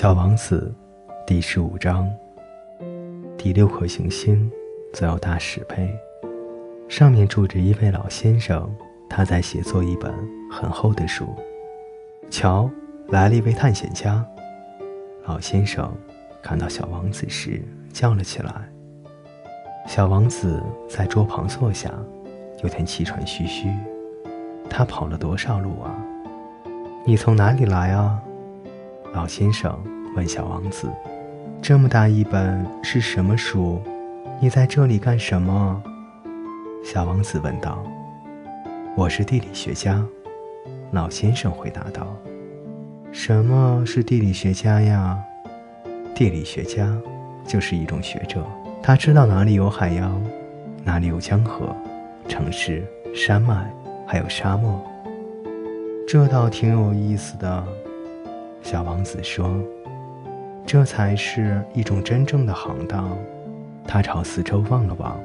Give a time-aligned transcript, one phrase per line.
[0.00, 0.74] 小王子，
[1.26, 2.10] 第十五章。
[3.36, 4.50] 第六颗行星，
[4.94, 5.94] 则有大石碑，
[6.88, 8.74] 上面住着一位老先生，
[9.10, 10.10] 他在写作一本
[10.50, 11.26] 很厚的书。
[12.30, 12.70] 瞧，
[13.08, 14.24] 来了一位探险家。
[15.26, 15.94] 老先生
[16.42, 17.62] 看到小王子时
[17.92, 18.50] 叫了起来。
[19.86, 21.92] 小王子在桌旁坐下，
[22.62, 23.68] 有点气喘吁吁。
[24.70, 25.94] 他跑了多少路啊？
[27.04, 28.18] 你从哪里来啊？
[29.12, 29.76] 老先生
[30.14, 30.88] 问小王子
[31.60, 33.80] ：“这么大一本是什么书？
[34.40, 35.82] 你在这里干什么？”
[36.84, 37.82] 小王子问道。
[38.96, 40.00] “我是地理学家。”
[40.92, 42.06] 老先生回答道。
[43.10, 45.18] “什么是地理学家呀
[46.14, 46.96] ？”“地理学家
[47.44, 48.46] 就是一种学者，
[48.80, 50.22] 他知道哪里有海洋，
[50.84, 51.74] 哪里有江河、
[52.28, 53.68] 城市、山脉，
[54.06, 54.80] 还有沙漠。
[56.06, 57.66] 这倒挺有意思的。”
[58.62, 59.56] 小王子说
[60.66, 63.10] ：“这才是一种真正的行当。”
[63.86, 65.18] 他朝四周望了望，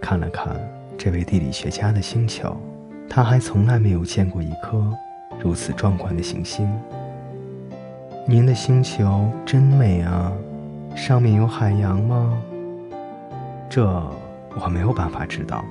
[0.00, 0.56] 看了看
[0.96, 2.56] 这位地理学家的星球，
[3.08, 4.90] 他还从来没有见过一颗
[5.38, 6.66] 如此壮观的行星。
[8.26, 10.32] 您的星球真美啊！
[10.94, 12.32] 上面有海洋吗？
[13.68, 13.84] 这
[14.58, 15.62] 我没有办法知道。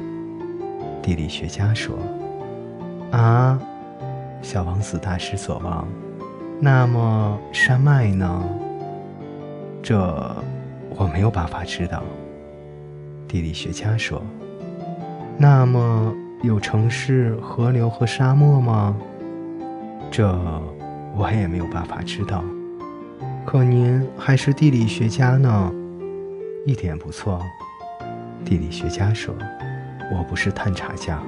[1.01, 1.97] 地理学家说
[3.11, 3.59] ：“啊！”
[4.43, 5.87] 小王子大失所望。
[6.59, 8.43] 那么山脉呢？
[9.83, 9.95] 这
[10.97, 12.01] 我没有办法知道。
[13.27, 14.21] 地理学家说
[15.37, 18.95] ：“那么有城市、河流和沙漠吗？”
[20.09, 20.27] 这
[21.15, 22.43] 我也没有办法知道。
[23.45, 25.71] 可您还是地理学家呢，
[26.65, 27.39] 一点不错。
[28.43, 29.35] 地理学家说
[30.11, 31.21] ：“我不是探查家，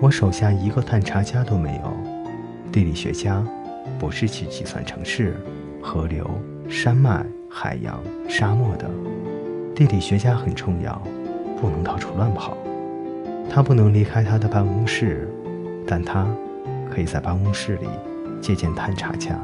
[0.00, 1.92] 我手下一个探查家都没有。”
[2.72, 3.44] 地理学家。
[4.00, 5.36] 不是去计算城市、
[5.82, 6.26] 河流、
[6.70, 8.90] 山脉、海洋、沙漠的。
[9.74, 11.00] 地理学家很重要，
[11.60, 12.56] 不能到处乱跑。
[13.50, 15.28] 他不能离开他的办公室，
[15.86, 16.26] 但他
[16.90, 17.86] 可以在办公室里
[18.40, 19.38] 接见探查家。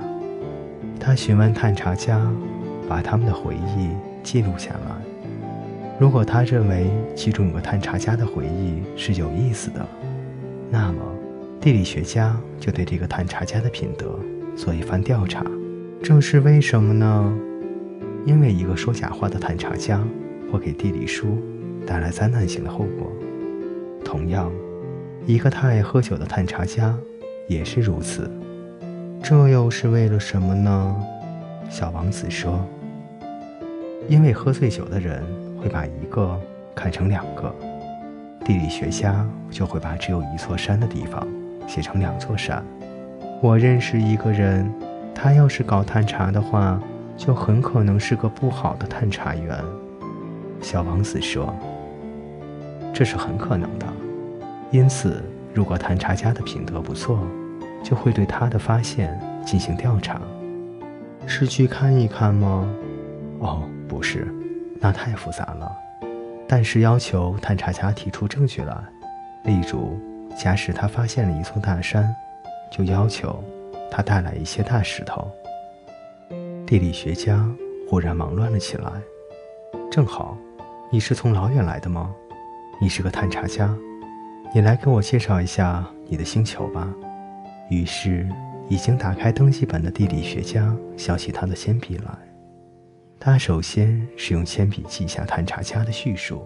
[0.99, 2.27] 他询问探查家，
[2.89, 3.91] 把他们的回忆
[4.23, 4.97] 记录下来。
[5.99, 9.87] 如果他认为其中有个探查家的回忆是有意思的，
[10.71, 11.03] 那么
[11.61, 14.19] 地理学家就对这个探查家的品德。
[14.57, 15.45] 做一番调查，
[16.03, 17.39] 这是为什么呢？
[18.25, 20.03] 因为一个说假话的探查家
[20.51, 21.39] 会给地理书
[21.87, 23.13] 带来灾难性的后果。
[24.03, 24.51] 同样，
[25.27, 26.97] 一个太爱喝酒的探查家
[27.47, 28.31] 也是如此。
[29.23, 30.97] 这又是为了什么呢？
[31.69, 32.67] 小王子说
[34.09, 35.23] ：“因为喝醉酒的人
[35.61, 36.41] 会把一个
[36.75, 37.55] 看成两个，
[38.45, 41.27] 地理学家就会把只有一座山的地方
[41.69, 42.65] 写成两座山。”
[43.43, 44.69] 我认识一个人，
[45.15, 46.81] 他要是搞探查的话，
[47.17, 49.63] 就很可能是个不好的探查员。
[50.61, 51.55] 小王子说
[52.95, 53.87] ：“这是很可能的。
[54.71, 57.21] 因此，如果探查家的品德不错，
[57.85, 60.21] 就会对他的发现进行调查。
[61.27, 62.67] 是去看一看吗？
[63.41, 64.27] 哦，不是，
[64.81, 65.71] 那太复杂了。
[66.49, 68.75] 但是要求探查家提出证据来，
[69.45, 70.01] 例如，
[70.37, 72.13] 假使他发现了一座大山。”
[72.71, 73.43] 就要求
[73.91, 75.31] 他带来一些大石头。
[76.67, 77.49] 地理学家
[77.89, 78.91] 忽然忙乱了起来。
[79.91, 80.37] 正好，
[80.91, 82.15] 你是从老远来的吗？
[82.81, 83.75] 你是个探查家，
[84.53, 86.93] 你来给我介绍一下你的星球吧。
[87.71, 88.29] 于是，
[88.69, 92.13] 已经打开登记本的地理学家想起他的铅笔来。
[93.19, 96.45] 他首先是用铅笔记下探查家的叙述，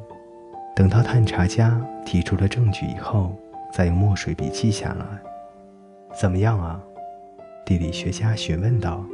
[0.76, 3.34] 等到探查家提出了证据以后，
[3.72, 5.04] 再用墨水笔记下来。
[6.18, 6.80] 怎么样啊？
[7.64, 9.04] 地理学家询问道。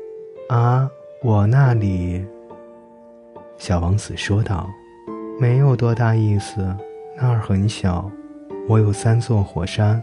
[0.48, 0.90] “啊，
[1.22, 2.24] 我那里。”
[3.56, 4.68] 小王子说道
[5.38, 6.74] ，“没有多大意思，
[7.16, 8.10] 那儿很小。
[8.68, 10.02] 我有三座火山，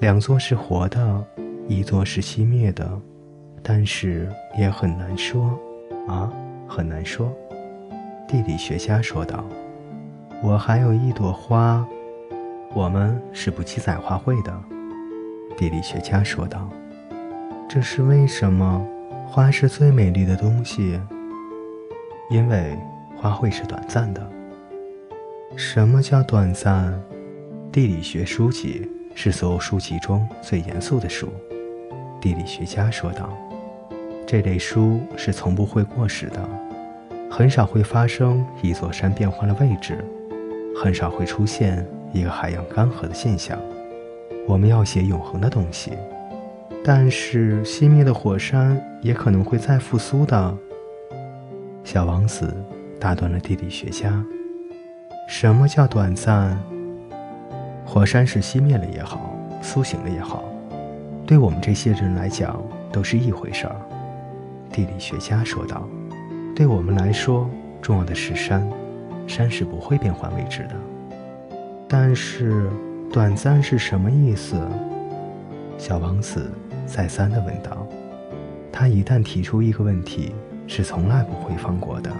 [0.00, 1.24] 两座是活的，
[1.68, 2.90] 一座是熄灭的，
[3.62, 4.28] 但是
[4.58, 5.58] 也很难说。
[6.08, 6.32] 啊，
[6.66, 7.32] 很难说。”
[8.26, 9.44] 地理学家说道
[10.42, 11.86] ，“我还有一朵花，
[12.74, 14.52] 我们是不记载花卉的。”
[15.56, 16.68] 地理学家说道
[17.68, 18.86] ：“这是为什么？
[19.26, 21.00] 花是最美丽的东西，
[22.30, 22.76] 因为
[23.16, 24.24] 花卉是短暂的。
[25.56, 26.92] 什么叫短暂？
[27.72, 31.28] 地理学书籍是所有书籍中最严肃的书。”
[32.20, 33.28] 地理学家说道
[34.26, 36.48] ：“这类书是从不会过时的，
[37.30, 40.04] 很少会发生一座山变换了位置，
[40.76, 43.58] 很少会出现一个海洋干涸的现象。”
[44.46, 45.92] 我们要写永恒的东西，
[46.84, 50.56] 但是熄灭的火山也可能会再复苏的。
[51.82, 52.54] 小王子
[53.00, 54.22] 打断了地理学家
[55.28, 56.58] ：“什么叫短暂？
[57.86, 60.44] 火山是熄灭了也好，苏醒了也好，
[61.26, 62.62] 对我们这些人来讲
[62.92, 63.76] 都是一回事儿。”
[64.70, 65.88] 地理学家说道
[66.54, 67.48] ：“对我们来说，
[67.80, 68.68] 重要的是山，
[69.26, 70.74] 山是不会变换位置的。
[71.88, 72.68] 但是，
[73.14, 74.60] 短暂是什么意思？”
[75.78, 76.50] 小王子。
[76.84, 77.86] 再三地问道
[78.70, 80.34] ：“他一旦提出一个问题，
[80.66, 82.10] 是从来不会放过的。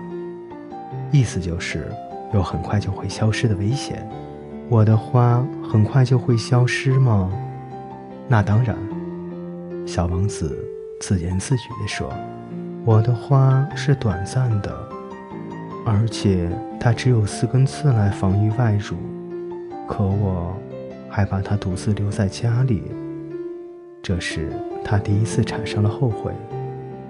[1.12, 1.92] 意思就是
[2.32, 4.08] 有很快就会消失的危险。
[4.70, 7.30] 我的花很快就会消失吗？
[8.26, 8.74] 那当然。”
[9.84, 10.56] 小王子
[11.00, 12.10] 自言自语地说
[12.86, 14.74] ：“我的花是短暂的，
[15.84, 16.48] 而且
[16.80, 18.96] 它只有四根刺来防御外辱，
[19.86, 20.56] 可我
[21.14, 22.82] 还把他独自留在家里。”
[24.02, 24.50] 这时，
[24.84, 26.32] 他第一次产生了后悔，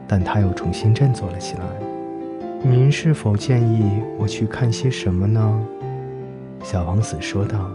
[0.07, 1.63] 但他又重新振作了起来。
[2.63, 5.67] 您是否建议我去看些什么呢？
[6.63, 7.71] 小王子说道。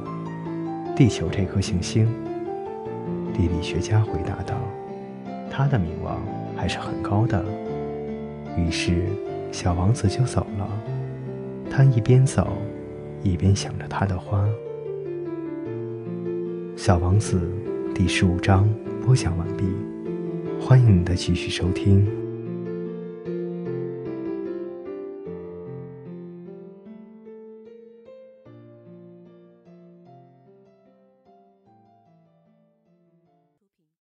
[0.96, 2.08] “地球这颗行星。”
[3.34, 4.56] 地理学家回答道
[5.50, 6.22] ，“它的名望
[6.56, 7.44] 还是很高的。”
[8.56, 9.08] 于是，
[9.52, 10.70] 小王子就走了。
[11.72, 12.50] 他一边走，
[13.24, 14.48] 一边想着他的花。
[16.82, 17.42] 小王子
[17.94, 18.66] 第十五章。
[19.06, 19.66] 播讲完毕，
[20.62, 22.08] 欢迎你的继续收听。